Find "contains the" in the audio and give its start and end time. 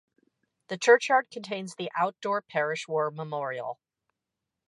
1.29-1.91